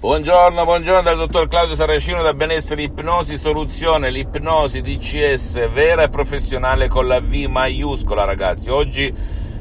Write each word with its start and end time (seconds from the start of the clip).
Buongiorno, 0.00 0.64
buongiorno 0.64 1.02
dal 1.02 1.16
dottor 1.16 1.48
Claudio 1.48 1.74
Saracino 1.74 2.22
da 2.22 2.32
Benessere 2.32 2.82
Ipnosi 2.82 3.36
Soluzione, 3.36 4.12
l'ipnosi 4.12 4.80
DCS 4.80 5.68
vera 5.72 6.04
e 6.04 6.08
professionale 6.08 6.86
con 6.86 7.08
la 7.08 7.18
V 7.18 7.32
maiuscola 7.48 8.22
ragazzi. 8.22 8.70
Oggi 8.70 9.12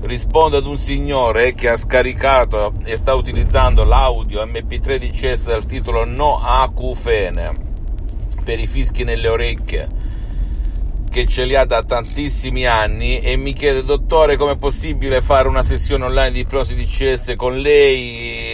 rispondo 0.00 0.56
ad 0.56 0.64
un 0.64 0.78
signore 0.78 1.52
che 1.52 1.68
ha 1.68 1.76
scaricato 1.76 2.72
e 2.82 2.96
sta 2.96 3.12
utilizzando 3.12 3.84
l'audio 3.84 4.42
MP3 4.42 4.96
DCS 4.96 5.48
dal 5.48 5.66
titolo 5.66 6.06
No 6.06 6.38
acufene 6.42 7.52
per 8.42 8.58
i 8.58 8.66
fischi 8.66 9.04
nelle 9.04 9.28
orecchie 9.28 9.86
che 11.10 11.26
ce 11.26 11.44
li 11.44 11.54
ha 11.54 11.66
da 11.66 11.82
tantissimi 11.82 12.64
anni 12.64 13.18
e 13.18 13.36
mi 13.36 13.52
chiede 13.52 13.84
dottore 13.84 14.38
come 14.38 14.52
è 14.52 14.56
possibile 14.56 15.20
fare 15.20 15.46
una 15.46 15.62
sessione 15.62 16.06
online 16.06 16.30
di 16.30 16.40
ipnosi 16.40 16.74
DCS 16.74 17.34
con 17.36 17.58
lei 17.58 18.51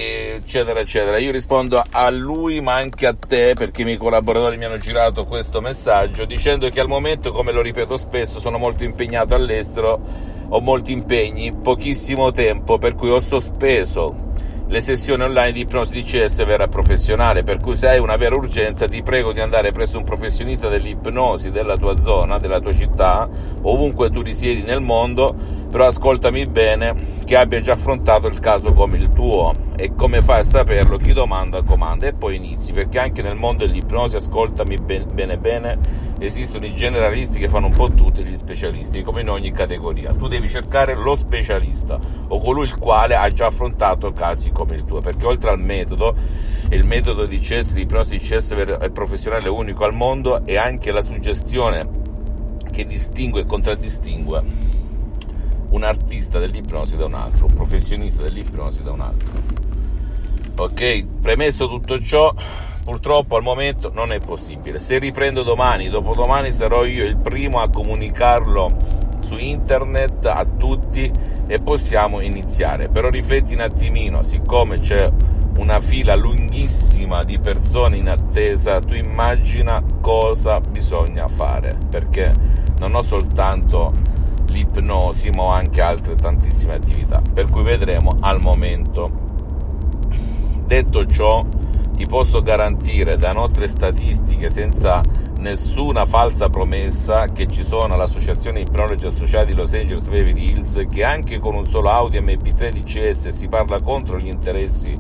eccetera, 0.49 0.81
eccetera. 0.81 1.19
Io 1.19 1.31
rispondo 1.31 1.83
a 1.91 2.09
lui, 2.09 2.63
ma 2.63 2.75
anche 2.75 3.07
a 3.07 3.15
te, 3.15 3.53
perché 3.55 3.83
i 3.83 3.85
miei 3.85 3.99
collaboratori 3.99 4.57
mi 4.57 4.65
hanno 4.65 4.79
girato 4.79 5.25
questo 5.25 5.61
messaggio, 5.61 6.25
dicendo 6.25 6.71
che 6.71 6.81
al 6.81 6.89
momento, 6.89 7.33
come 7.33 7.53
lo 7.53 7.61
ripeto 7.61 7.99
spesso, 7.99 8.41
sono 8.41 8.57
molto 8.57 8.83
impegnato 8.83 9.35
all'estero, 9.35 10.01
ho 10.49 10.61
molti 10.61 10.93
impegni, 10.93 11.53
pochissimo 11.53 12.33
tempo, 12.33 12.79
per 12.79 12.95
cui 12.95 13.11
ho 13.11 13.21
sospeso 13.21 14.27
le 14.69 14.81
sessioni 14.81 15.23
online 15.23 15.53
di 15.53 15.61
ipnosi 15.61 15.93
di 15.93 16.03
CS 16.03 16.45
vera 16.45 16.67
professionale, 16.67 17.43
per 17.43 17.59
cui 17.59 17.77
se 17.77 17.89
hai 17.89 17.99
una 17.99 18.17
vera 18.17 18.35
urgenza 18.35 18.87
ti 18.87 19.03
prego 19.03 19.33
di 19.33 19.41
andare 19.41 19.71
presso 19.73 19.99
un 19.99 20.05
professionista 20.05 20.69
dell'ipnosi 20.69 21.51
della 21.51 21.77
tua 21.77 21.99
zona, 21.99 22.39
della 22.39 22.61
tua 22.61 22.73
città, 22.73 23.29
ovunque 23.63 24.11
tu 24.11 24.23
risiedi 24.23 24.63
nel 24.63 24.81
mondo, 24.81 25.35
però 25.71 25.87
ascoltami 25.87 26.47
bene, 26.47 26.95
che 27.25 27.37
abbia 27.37 27.61
già 27.61 27.75
affrontato 27.75 28.27
il 28.27 28.41
caso 28.41 28.73
come 28.73 28.97
il 28.97 29.09
tuo. 29.11 29.67
E 29.77 29.95
come 29.95 30.23
fai 30.23 30.41
a 30.41 30.43
saperlo? 30.43 30.97
Chi 30.97 31.13
domanda 31.13 31.63
comanda 31.63 32.07
e 32.07 32.13
poi 32.13 32.37
inizi, 32.37 32.73
perché 32.73 32.99
anche 32.99 33.23
nel 33.23 33.37
mondo 33.37 33.65
dell'ipnosi, 33.65 34.17
ascoltami 34.17 34.77
bene 34.77 35.37
bene, 35.37 35.79
esistono 36.19 36.67
i 36.67 36.75
generalisti 36.75 37.39
che 37.39 37.49
fanno 37.49 37.67
un 37.67 37.75
po' 37.75 37.91
tutti 37.91 38.25
gli 38.25 38.37
specialisti, 38.37 39.03
come 39.03 39.21
in 39.21 39.29
ogni 39.29 39.53
categoria. 39.53 40.13
Tu 40.13 40.27
devi 40.27 40.49
cercare 40.49 40.97
lo 40.97 41.15
specialista 41.15 41.99
o 42.29 42.41
colui 42.41 42.65
il 42.65 42.77
quale 42.77 43.15
ha 43.15 43.29
già 43.29 43.47
affrontato 43.47 44.13
casi 44.13 44.51
come 44.51 44.75
il 44.75 44.85
tuo, 44.85 45.01
perché 45.01 45.27
oltre 45.27 45.51
al 45.51 45.61
metodo, 45.61 46.15
il 46.71 46.87
metodo 46.87 47.25
di 47.25 47.39
CS, 47.39 47.75
di 47.75 47.83
ipnosi 47.83 48.11
di 48.11 48.19
CS 48.19 48.55
è 48.55 48.91
professionale 48.91 49.49
unico 49.49 49.85
al 49.85 49.95
mondo 49.95 50.45
e 50.45 50.57
anche 50.57 50.91
la 50.91 51.03
suggestione 51.03 52.07
che 52.71 52.87
distingue 52.87 53.43
e 53.43 53.45
contraddistingue 53.45 54.43
un 55.71 55.83
artista 55.83 56.39
dell'ipnosi 56.39 56.97
da 56.97 57.05
un 57.05 57.15
altro, 57.15 57.47
un 57.47 57.55
professionista 57.55 58.23
dell'ipnosi 58.23 58.83
da 58.83 58.93
un 58.93 59.01
altro. 59.01 59.31
Ok, 60.57 61.07
premesso 61.21 61.69
tutto 61.69 62.01
ciò, 62.01 62.33
purtroppo 62.85 63.37
al 63.37 63.43
momento 63.43 63.91
non 63.93 64.13
è 64.13 64.19
possibile. 64.19 64.79
Se 64.79 64.99
riprendo 64.99 65.43
domani, 65.43 65.89
dopodomani 65.89 66.51
sarò 66.51 66.85
io 66.85 67.05
il 67.05 67.17
primo 67.17 67.61
a 67.61 67.69
comunicarlo 67.69 69.07
su 69.25 69.37
internet 69.37 70.25
a 70.25 70.45
tutti 70.45 71.11
e 71.47 71.59
possiamo 71.59 72.21
iniziare. 72.21 72.89
Però 72.89 73.09
rifletti 73.09 73.55
un 73.55 73.61
attimino, 73.61 74.23
siccome 74.23 74.81
c'è 74.81 75.11
una 75.59 75.81
fila 75.81 76.17
lunghissima 76.17 77.23
di 77.25 77.39
persone 77.39 77.97
in 77.97 78.09
attesa, 78.09 78.81
tu 78.81 78.95
immagina 78.95 79.83
cosa 80.01 80.61
bisogna 80.61 81.29
fare, 81.29 81.77
perché 81.91 82.33
non 82.79 82.95
ho 82.95 83.03
soltanto 83.03 83.93
l'ipnosi, 84.49 85.31
ma 85.31 85.55
anche 85.55 85.81
altre 85.81 86.15
tantissime 86.15 86.75
attività, 86.75 87.23
per 87.33 87.49
cui 87.49 87.63
vedremo 87.63 88.17
al 88.21 88.41
momento. 88.41 89.11
Detto 90.65 91.07
ciò, 91.07 91.45
ti 91.95 92.07
posso 92.07 92.43
garantire 92.43 93.17
da 93.17 93.33
nostre 93.33 93.67
statistiche 93.69 94.49
senza 94.49 95.01
nessuna 95.39 96.05
falsa 96.05 96.49
promessa 96.49 97.27
che 97.27 97.47
ci 97.47 97.65
sono 97.65 97.95
all'associazione 97.95 98.61
ipnologi 98.61 99.07
associati 99.07 99.55
Los 99.55 99.73
Angeles 99.73 100.09
Beverly 100.09 100.51
Hills 100.51 100.87
che 100.91 101.05
anche 101.05 101.39
con 101.39 101.55
un 101.55 101.65
solo 101.65 101.91
Audi 101.91 102.19
MP3 102.19 102.71
DCS 102.71 103.29
si 103.29 103.49
parla 103.49 103.81
contro 103.81 104.19
gli 104.19 104.27
interessi 104.27 104.97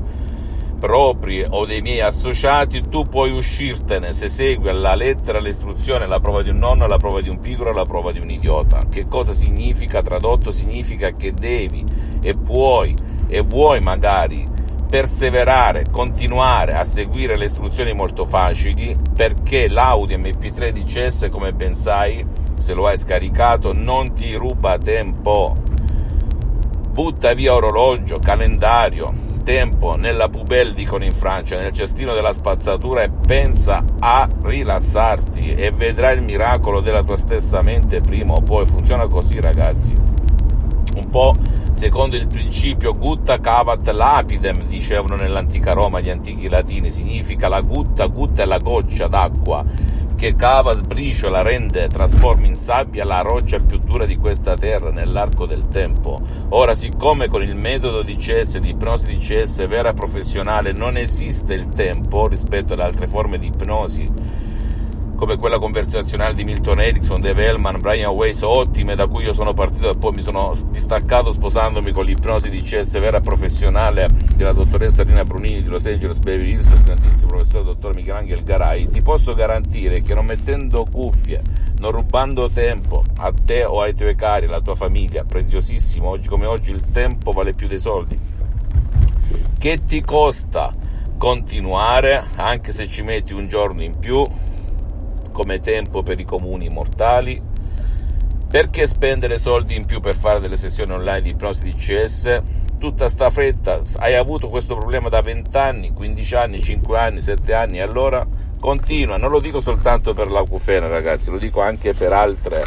propri 0.78 1.44
o 1.49 1.66
dei 1.66 1.83
miei 1.83 2.00
associati, 2.00 2.89
tu 2.89 3.03
puoi 3.03 3.33
uscirtene 3.33 4.12
se 4.12 4.28
segui 4.28 4.69
alla 4.69 4.94
lettera 4.94 5.39
l'istruzione, 5.39 6.06
la 6.06 6.21
prova 6.21 6.43
di 6.43 6.50
un 6.50 6.59
nonno, 6.59 6.87
la 6.87 6.97
prova 6.97 7.21
di 7.21 7.28
un 7.28 7.41
piccolo, 7.41 7.72
la 7.72 7.84
prova 7.84 8.12
di 8.12 8.21
un 8.21 8.31
idiota. 8.31 8.83
Che 8.89 9.06
cosa 9.06 9.33
significa? 9.33 10.03
Tradotto 10.03 10.50
significa 10.50 11.11
che 11.11 11.33
devi 11.33 11.84
e 12.22 12.34
puoi 12.34 12.94
e 13.27 13.41
vuoi 13.41 13.81
magari 13.81 14.56
perseverare, 14.89 15.84
continuare 15.91 16.72
a 16.72 16.84
seguire 16.84 17.37
le 17.37 17.45
istruzioni 17.45 17.93
molto 17.93 18.25
facili 18.25 18.97
perché 19.15 19.69
l'Audi 19.69 20.16
MP3 20.16 20.71
DCS, 20.71 21.28
come 21.31 21.53
ben 21.53 21.75
sai, 21.75 22.25
se 22.55 22.72
lo 22.72 22.87
hai 22.87 22.97
scaricato, 22.97 23.72
non 23.75 24.15
ti 24.15 24.34
ruba 24.34 24.78
tempo. 24.78 25.68
Butta 26.98 27.32
via 27.32 27.54
orologio, 27.54 28.19
calendario, 28.19 29.14
tempo 29.44 29.94
nella 29.94 30.28
pubelle, 30.28 30.75
dicono 30.75 31.04
in 31.04 31.12
Francia, 31.12 31.56
nel 31.56 31.70
cestino 31.70 32.12
della 32.12 32.32
spazzatura 32.32 33.04
e 33.04 33.10
pensa 33.25 33.84
a 34.00 34.28
rilassarti 34.42 35.54
e 35.54 35.70
vedrai 35.70 36.16
il 36.16 36.25
miracolo 36.25 36.81
della 36.81 37.04
tua 37.04 37.14
stessa 37.14 37.62
mente 37.62 38.00
prima 38.00 38.32
o 38.32 38.41
poi. 38.41 38.66
Funziona 38.66 39.06
così, 39.06 39.41
ragazzi. 39.41 39.94
Un 40.97 41.09
po' 41.09 41.34
secondo 41.70 42.16
il 42.16 42.26
principio 42.26 42.92
gutta 42.98 43.38
cavat 43.38 43.88
lapidem, 43.91 44.65
dicevano 44.65 45.15
nell'antica 45.15 45.70
Roma 45.75 46.00
gli 46.00 46.10
antichi 46.10 46.48
latini, 46.48 46.91
significa 46.91 47.47
la 47.47 47.60
gutta, 47.60 48.06
gutta 48.06 48.42
è 48.42 48.44
la 48.44 48.59
goccia 48.59 49.06
d'acqua 49.06 49.65
che 50.19 50.34
cava, 50.34 50.73
sbriciola, 50.73 51.43
rende, 51.43 51.87
trasforma 51.87 52.47
in 52.47 52.56
sabbia 52.56 53.05
la 53.05 53.21
roccia 53.21 53.61
più 53.61 53.79
dura 53.79 54.05
di 54.05 54.17
questa 54.17 54.56
terra 54.56 54.91
nell'arco 54.91 55.47
del 55.47 55.69
tempo. 55.69 56.19
Ora, 56.49 56.75
siccome 56.75 57.29
con 57.29 57.41
il 57.41 57.55
metodo 57.55 58.03
di 58.03 58.17
CS, 58.17 58.59
di 58.59 58.71
ipnosi 58.71 59.07
di 59.07 59.17
CS 59.17 59.65
vera 59.69 59.93
professionale, 59.93 60.73
non 60.73 60.97
esiste 60.97 61.55
il 61.55 61.69
tempo 61.69 62.27
rispetto 62.27 62.73
ad 62.73 62.81
altre 62.81 63.07
forme 63.07 63.39
di 63.39 63.47
ipnosi, 63.47 64.11
come 65.19 65.37
quella 65.37 65.59
conversazionale 65.59 66.33
di 66.33 66.45
Milton 66.45 66.81
Erickson, 66.81 67.21
Dave 67.21 67.45
Hellman, 67.45 67.81
Brian 67.81 68.12
Weiss, 68.12 68.43
ottime 68.43 68.95
da 68.95 69.09
cui 69.09 69.25
io 69.25 69.33
sono 69.33 69.53
partito 69.53 69.91
e 69.91 69.97
poi 69.97 70.12
mi 70.12 70.23
sono 70.23 70.56
distaccato 70.71 71.33
sposandomi 71.33 71.91
con 71.91 72.05
l'ipnosi 72.05 72.49
di 72.49 72.62
CS 72.62 73.01
vera 73.01 73.21
professionale 73.21 74.09
della 74.37 74.53
dottoressa 74.53 75.03
Rina 75.03 75.25
Brunini 75.25 75.61
di 75.61 75.69
Los 75.69 75.87
Angeles 75.87 76.21
Beverly 76.21 76.53
Hills, 76.53 76.71
il 76.71 76.83
grandissimo 76.84 77.33
professore 77.33 77.65
dottor 77.65 77.97
Michelangelo 77.97 78.43
Garai, 78.45 78.87
ti 78.87 79.03
posso 79.03 79.33
garantire 79.33 80.03
che 80.03 80.15
non 80.15 80.25
mettendo 80.25 80.87
cuffie, 80.89 81.43
non 81.78 81.91
rubando 81.91 82.49
tempo 82.49 83.03
a 83.17 83.33
te 83.33 83.65
o 83.65 83.81
ai 83.81 83.95
tuoi 83.95 84.15
cari, 84.15 84.47
alla 84.47 84.61
tua 84.61 84.77
famiglia, 84.77 85.25
preziosissimo, 85.25 86.11
oggi 86.11 86.28
come 86.28 86.47
oggi 86.47 86.71
il 86.71 86.91
tempo 86.93 87.33
vale 87.33 87.55
più 87.55 87.67
dei 87.67 87.81
soldi, 87.81 88.17
che 89.59 89.81
ti 89.84 90.01
costa 90.01 90.73
continuare 91.17 92.25
anche 92.37 92.71
se 92.71 92.87
ci 92.87 93.03
metti 93.03 93.33
un 93.33 93.49
giorno 93.49 93.83
in 93.83 93.99
più 93.99 94.25
come 95.38 95.60
tempo 95.60 96.03
per 96.03 96.19
i 96.19 96.25
comuni 96.25 96.69
mortali? 96.69 97.41
Perché 98.50 98.88
spendere 98.88 99.38
soldi 99.38 99.76
in 99.76 99.84
più 99.84 100.00
per 100.00 100.16
fare 100.16 100.41
delle 100.41 100.56
sessioni 100.56 100.91
online 100.91 101.21
di 101.21 101.31
ipnosi 101.31 101.62
di 101.62 101.75
CS? 101.75 102.43
Tutta 102.76 103.09
sta 103.09 103.31
fretta, 103.31 103.81
hai 103.98 104.16
avuto 104.16 104.48
questo 104.48 104.75
problema 104.75 105.09
da 105.09 105.21
20 105.21 105.56
anni, 105.56 105.93
15 105.93 106.34
anni, 106.34 106.60
5 106.60 106.98
anni, 106.98 107.21
7 107.21 107.54
anni, 107.54 107.81
allora 107.81 108.27
continua, 108.59 109.16
non 109.16 109.31
lo 109.31 109.38
dico 109.38 109.60
soltanto 109.60 110.12
per 110.12 110.28
l'acufene 110.28 110.88
ragazzi, 110.88 111.31
lo 111.31 111.38
dico 111.38 111.60
anche 111.60 111.94
per 111.94 112.12
altre 112.12 112.65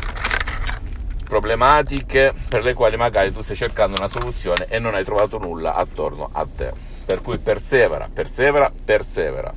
problematiche 1.26 2.34
per 2.48 2.64
le 2.64 2.74
quali 2.74 2.96
magari 2.96 3.34
tu 3.34 3.42
stai 3.42 3.58
cercando 3.58 3.98
una 3.98 4.08
soluzione 4.08 4.68
e 4.70 4.80
non 4.80 4.96
hai 4.96 5.04
trovato 5.04 5.38
nulla 5.38 5.74
attorno 5.74 6.30
a 6.32 6.48
te. 6.56 6.72
Per 7.06 7.22
cui 7.22 7.38
persevera, 7.38 8.08
persevera, 8.14 8.72
persevera 8.86 9.54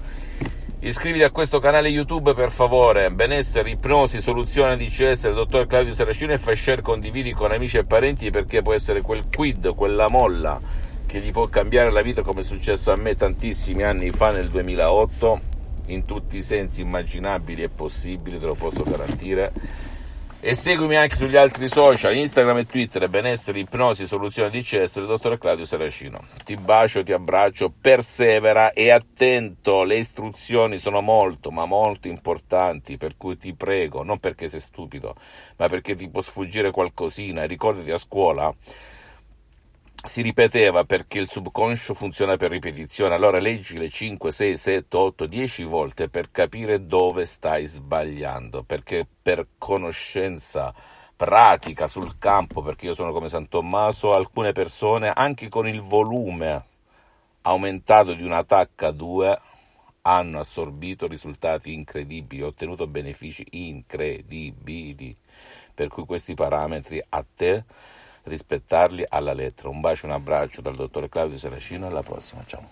Iscriviti 0.81 1.25
a 1.25 1.29
questo 1.29 1.59
canale 1.59 1.89
YouTube 1.89 2.33
per 2.33 2.51
favore, 2.51 3.11
benessere, 3.11 3.69
ipnosi, 3.69 4.21
soluzione 4.21 4.77
DCS 4.77 5.23
del 5.23 5.35
dottor 5.35 5.67
Claudio 5.67 5.91
Saracino 5.91 6.31
e 6.31 6.37
fai 6.37 6.55
share, 6.55 6.81
condividi 6.81 7.33
con 7.33 7.51
amici 7.51 7.77
e 7.77 7.83
parenti 7.83 8.29
perché 8.29 8.61
può 8.61 8.73
essere 8.73 9.01
quel 9.01 9.25
quid, 9.29 9.75
quella 9.75 10.07
molla 10.07 10.57
che 11.05 11.19
gli 11.19 11.31
può 11.31 11.47
cambiare 11.47 11.91
la 11.91 12.01
vita 12.01 12.21
come 12.21 12.39
è 12.39 12.43
successo 12.43 12.93
a 12.93 12.95
me 12.95 13.13
tantissimi 13.15 13.83
anni 13.83 14.09
fa 14.11 14.29
nel 14.31 14.47
2008 14.47 15.41
in 15.87 16.05
tutti 16.05 16.37
i 16.37 16.41
sensi 16.41 16.79
immaginabili 16.79 17.61
e 17.61 17.67
possibili, 17.67 18.39
te 18.39 18.45
lo 18.45 18.55
posso 18.55 18.83
garantire 18.83 19.51
e 20.41 20.53
seguimi 20.53 20.95
anche 20.95 21.17
sugli 21.17 21.35
altri 21.35 21.67
social, 21.67 22.15
Instagram 22.15 22.59
e 22.59 22.65
Twitter, 22.65 23.09
benessere, 23.09 23.59
ipnosi, 23.59 24.07
soluzione 24.07 24.49
di 24.49 24.63
del 24.63 25.05
dottor 25.05 25.37
Claudio 25.37 25.65
Saracino. 25.65 26.21
Ti 26.45 26.55
bacio, 26.55 27.03
ti 27.03 27.11
abbraccio, 27.11 27.69
persevera 27.81 28.71
e 28.71 28.89
attento, 28.89 29.83
le 29.83 29.97
istruzioni 29.97 30.77
sono 30.77 31.01
molto, 31.01 31.51
ma 31.51 31.65
molto 31.65 32.07
importanti, 32.07 32.95
per 32.95 33.17
cui 33.17 33.37
ti 33.37 33.53
prego, 33.53 34.03
non 34.03 34.19
perché 34.19 34.47
sei 34.47 34.61
stupido, 34.61 35.15
ma 35.57 35.67
perché 35.67 35.93
ti 35.95 36.07
può 36.07 36.21
sfuggire 36.21 36.71
qualcosina, 36.71 37.43
ricordati 37.43 37.91
a 37.91 37.97
scuola 37.97 38.55
si 40.03 40.21
ripeteva 40.21 40.85
perché 40.85 41.19
il 41.19 41.29
subconscio 41.29 41.93
funziona 41.93 42.37
per 42.37 42.51
ripetizione, 42.51 43.15
allora 43.15 43.39
leggi 43.39 43.77
le 43.77 43.89
5, 43.89 44.31
6, 44.31 44.57
7, 44.57 44.97
8, 44.97 45.25
10 45.25 45.63
volte 45.63 46.09
per 46.09 46.31
capire 46.31 46.85
dove 46.85 47.25
stai 47.25 47.65
sbagliando, 47.65 48.63
perché 48.63 49.05
per 49.21 49.45
conoscenza 49.57 50.73
pratica 51.15 51.87
sul 51.87 52.17
campo, 52.17 52.61
perché 52.61 52.85
io 52.85 52.93
sono 52.93 53.11
come 53.11 53.27
San 53.27 53.49
Tommaso, 53.49 54.11
alcune 54.11 54.53
persone 54.53 55.11
anche 55.11 55.49
con 55.49 55.67
il 55.67 55.81
volume 55.81 56.63
aumentato 57.41 58.13
di 58.13 58.23
una 58.23 58.43
tacca 58.43 58.91
2 58.91 59.37
hanno 60.03 60.39
assorbito 60.39 61.07
risultati 61.07 61.73
incredibili, 61.73 62.41
ottenuto 62.41 62.87
benefici 62.87 63.45
incredibili, 63.51 65.15
per 65.73 65.89
cui 65.89 66.05
questi 66.05 66.33
parametri 66.33 67.03
a 67.09 67.25
te 67.35 67.65
rispettarli 68.29 69.03
alla 69.07 69.33
lettera. 69.33 69.69
Un 69.69 69.81
bacio, 69.81 70.05
un 70.05 70.13
abbraccio 70.13 70.61
dal 70.61 70.75
dottore 70.75 71.09
Claudio 71.09 71.37
Saracino, 71.37 71.87
alla 71.87 72.03
prossima, 72.03 72.43
ciao. 72.45 72.69